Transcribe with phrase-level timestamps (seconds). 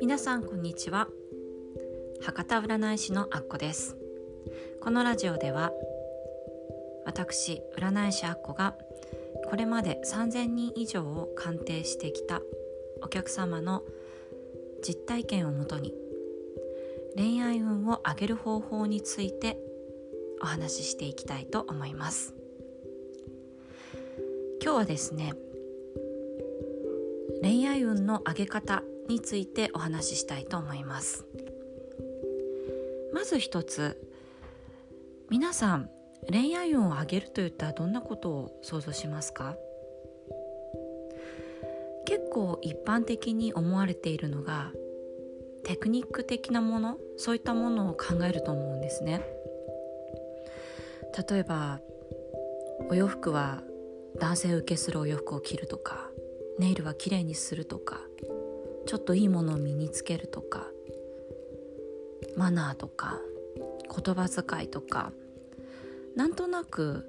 [0.00, 1.08] 皆さんこんにちは。
[2.22, 3.96] 博多占い師のあっこです。
[4.80, 5.72] このラジオでは
[7.04, 8.74] 私占い師あっこが
[9.50, 12.40] これまで3000人以上を鑑定してきた
[13.02, 13.82] お客様の
[14.82, 15.92] 実体験をもとに
[17.16, 19.58] 恋愛運を上げる方法について
[20.40, 22.41] お話ししていきたいと思います。
[24.62, 25.34] 今日はですね
[27.42, 31.26] 恋愛運の上げ方についてお話ししたいと思います。
[33.12, 34.00] まず一つ
[35.30, 35.90] 皆さん
[36.30, 39.56] 恋愛運を上げるといったらどんなことを想像しますか？
[42.04, 44.70] 結構一般的に思われているのが
[45.64, 49.22] テクニック的なものそういったものを考えると思うんですね。
[51.28, 51.80] 例えば
[52.88, 53.62] お洋服は
[54.22, 56.08] 男性受けするお洋服を着るとか
[56.56, 57.98] ネイルはきれいにするとか
[58.86, 60.68] ちょっといいものを身につけるとか
[62.36, 63.18] マナーとか
[63.90, 65.10] 言葉遣いとか
[66.14, 67.04] なんとなく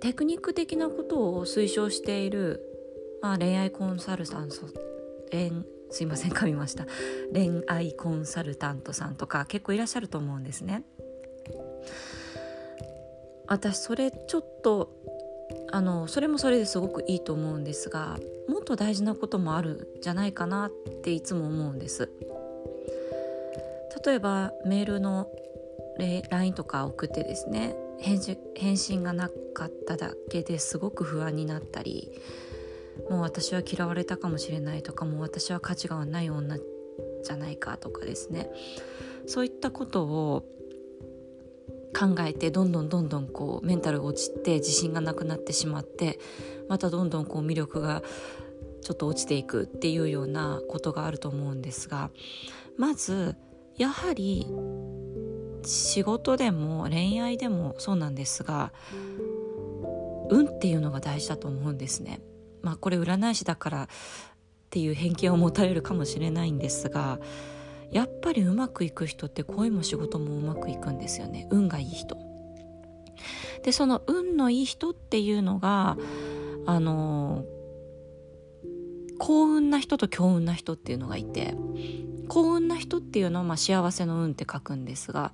[0.00, 2.62] テクニック的なことを推奨している、
[3.20, 4.54] まあ、恋愛コンサルタント
[5.90, 6.86] すいません噛みました
[7.30, 10.82] 恋愛コンサルタントさんとか結構いらっしゃると思うんですね。
[13.46, 14.96] 私それちょっと
[15.72, 18.18] あのそれもそれですごくいいと思うんですが
[18.48, 20.70] もっと大事なこともあるんじゃないかなっ
[21.02, 22.10] ていつも思うんです。
[24.04, 25.28] 例えばメールの
[26.30, 32.10] LINE とか送ってですね返信がなかっただけですごく不安になったり
[33.10, 38.50] もう私は嫌われたかもしれないとかもう私は価値がない女じゃないかとかですね。
[39.26, 40.44] そういったことを
[41.96, 46.18] 考えてどんどんどんどんこうメンタルが落ちて自信がなくなってしまって
[46.68, 48.02] またどんどんこう魅力が
[48.82, 52.10] ちょっと落ちていくっていうようなことがあると思うんですが
[52.76, 53.36] まず
[53.76, 54.46] やはり
[55.64, 58.72] 仕事でも恋愛でもそうなんですが
[60.30, 62.20] 運っていうのが大事だと思うんですね。
[62.62, 63.88] まあこれ占い師だからっ
[64.70, 67.18] ていう偏見を持たれるかもしれないんですが
[67.92, 72.16] やっぱりうまくいく人って恋も仕事もうまくいくんですよね運がいい人。
[73.62, 75.98] でその運のいい人っていうのが
[76.66, 77.44] あの
[79.18, 81.54] 幸運な人と強運な人っていうのがいて
[82.28, 85.32] 幸運な人っていうのはまあ幸せの運って書くんですが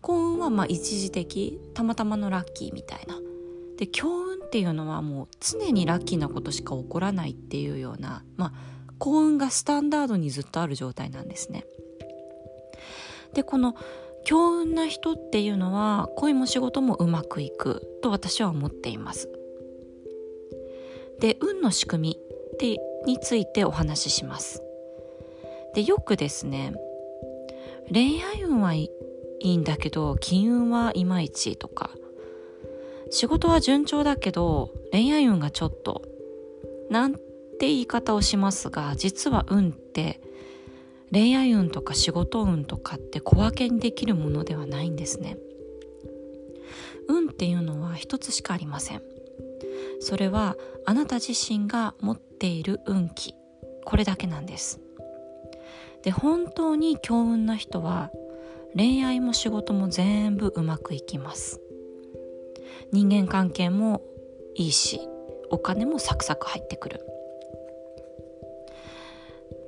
[0.00, 3.18] 幸運はまあ一時的たまたまのラッキーみたいな
[3.76, 11.64] で強運っていうのはもう常にラッキーなことしか起こらないっていうようなまあ幸運がスタンダードにずっとある状態なんですね。
[13.34, 13.74] でこの
[14.24, 19.28] 強運な人っていうのは恋も仕事もうまくいくと私は思っています。
[21.20, 22.18] で運の仕組み
[22.54, 24.62] ってについてお話しします。
[25.74, 26.74] でよくですね
[27.92, 28.90] 恋愛運はい
[29.40, 31.90] いんだけど金運はいまいちとか
[33.10, 36.02] 仕事は順調だけど恋愛運がちょっと
[36.90, 37.16] なん
[37.58, 40.20] って言い方をしますが実は運って
[41.10, 45.36] 恋愛運とか仕事運とかって小分けにできるものではないんですね。
[47.08, 49.02] 運っていうのは一つしかありません。
[49.98, 50.54] それは
[50.86, 53.34] あなた自身が持っている運気。
[53.84, 54.78] これだけなんです。
[56.04, 58.12] で本当に強運な人は
[58.76, 61.60] 恋愛も仕事も全部うまくいきます。
[62.92, 64.02] 人間関係も
[64.54, 65.00] いいし
[65.50, 67.17] お金もサクサク入ってくる。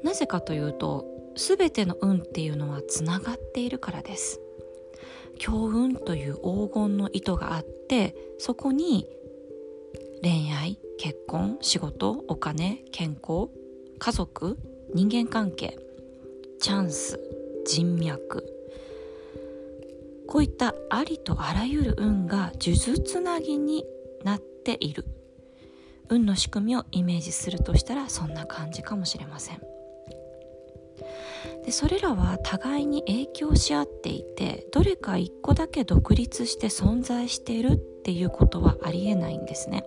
[0.03, 1.07] なぜかというと
[1.37, 4.41] 全ての運っていうのはつながっているからです。
[5.39, 9.07] 強運という黄金の糸があってそこに
[10.23, 13.49] 恋愛結婚仕事お金健康
[13.99, 14.59] 家族
[14.95, 15.79] 人間関係
[16.61, 17.19] チャンス
[17.67, 18.45] 人脈。
[20.27, 23.85] こういったありとあらゆる運が数珠つなぎに
[24.25, 25.05] なっている。
[26.11, 29.70] 運の仕組みをイメージするとしたらそんな感じかもしれません。
[31.65, 39.85] でそれらは互いに影響し合っていてどれか一個だけ独立して存在しているっていうことはありえないんですね。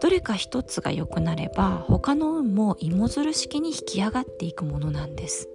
[0.00, 5.48] どれか一つが良くなれば他の運も芋づる式に引き上がっていくものなんです。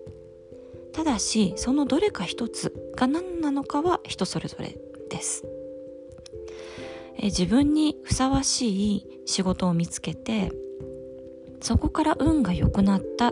[0.93, 4.77] ただしそのどれか一つが何なのかは人それぞれ
[5.09, 5.45] です。
[7.17, 10.51] え自分にふさわしい仕事を見つけて
[11.61, 13.31] そこから運が良くなった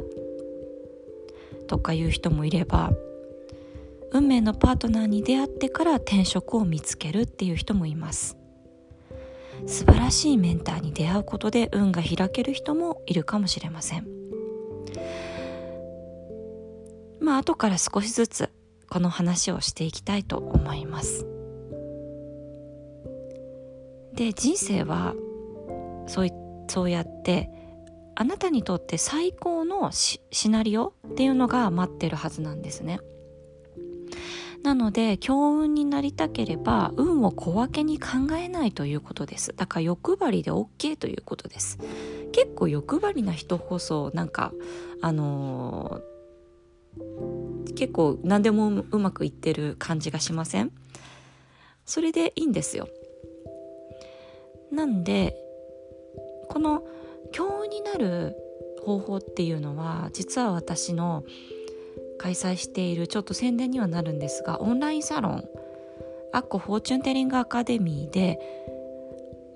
[1.69, 2.92] とかいう人もいれば
[4.12, 8.38] 運命のパートナーに出会ってから転職を見つけるっていう人もいます。
[9.68, 14.07] 素晴らしいメンターに出会うことで運が開ける人もいるかもしれません。
[17.19, 18.50] まあ後から少しずつ
[18.89, 21.27] この話をしていきたいと思います。
[24.13, 25.13] で人生は
[26.07, 26.30] そう
[26.68, 27.51] そうやって
[28.21, 30.19] あなたにとって最高のシ
[30.50, 33.00] ナリオっていうのが待ってるはずなんですね。
[34.62, 38.07] なので強運になりたければ運を小分けに考
[38.38, 39.54] えないということです。
[39.56, 41.80] だから欲張りで OK ということです。
[42.33, 44.51] 結構欲張りな人こそなんか
[45.01, 50.74] あのー、結構何でもうまくいってる感じがしません？
[51.86, 52.89] それでいいんですよ。
[54.74, 55.38] なんで
[56.50, 56.83] この
[57.31, 58.36] 強運になる
[58.83, 61.24] 方法っていうのは実は私の
[62.18, 65.50] 開催しているちょっと宣伝にはなるんですがオンラインサロン
[66.31, 68.39] アッコフォーチュンテリングアカデミーで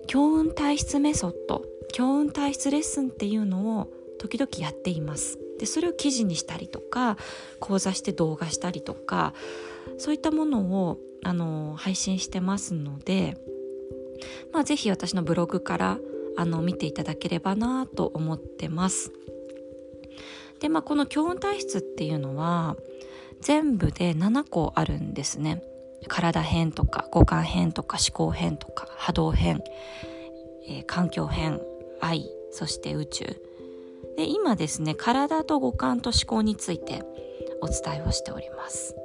[0.07, 3.87] 強運体質メソッド強運体質レッスンっていうのを
[4.19, 5.37] 時々やっています。
[5.59, 7.17] でそれを記事にしたりとか
[7.59, 9.33] 講座して動画したりとか
[9.97, 13.37] そういったものをあの配信してますので、
[14.51, 15.99] まあ、ぜひ私のブログから
[16.37, 19.11] あの見ていただければなと思ってます。
[20.59, 22.77] でまあこの強運体質っていうのは
[23.41, 25.61] 全部で7個あるんですね。
[26.07, 29.61] 体編とか五感編とか思考編とか波動編、
[30.67, 31.61] えー、環境編
[32.01, 33.25] 愛そして宇宙
[34.17, 37.03] で今ですね体と五感と思考について
[37.61, 38.95] お伝えをしております。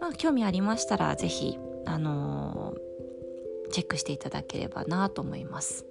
[0.00, 2.83] まあ、興味ありましたら是非あのー
[3.74, 5.84] チェックしていただければなと思います。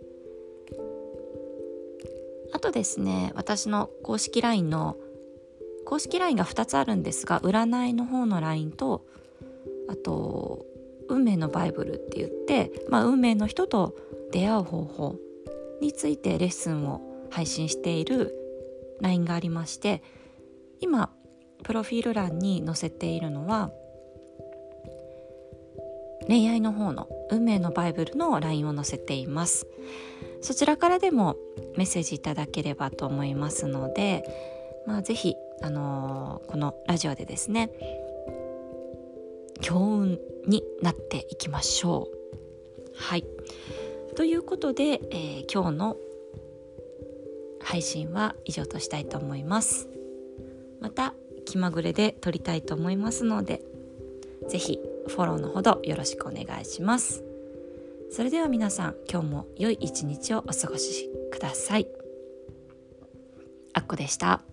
[2.53, 4.95] あとですね私の公式 LINE の
[5.83, 9.05] 公式 LINE が2つあるんですが占いの方の LINE と
[9.89, 10.65] あと
[11.09, 13.97] 運命のバイブルって言って、まあ、運命の人と
[14.31, 15.15] 出会う方法
[15.81, 17.01] についてレッスンを
[17.31, 18.33] 配信している
[19.01, 20.01] LINE がありまして
[20.79, 21.09] 今
[21.63, 23.71] プロフィール欄に載せているのは
[26.27, 29.67] 恋愛の方の運命のバイブルの LINE を載せています。
[30.41, 31.37] そちらからでも
[31.77, 34.23] メッセージいただければと思いますので、
[34.85, 37.71] まあ、ぜひ、あのー、このラジオでですね
[39.61, 42.93] 強運になっていきましょう。
[42.95, 43.25] はい。
[44.15, 45.97] ということで、えー、今日の
[47.61, 49.87] 配信は以上としたいと思います。
[50.81, 51.13] また
[51.45, 53.61] 気まぐれで撮りたいと思いますので
[54.49, 57.23] 是非フォローのほどよろしくお願いします。
[58.11, 61.87] それでは皆さん今日も良い一日をお過ごしください。
[63.73, 64.43] あっこでした。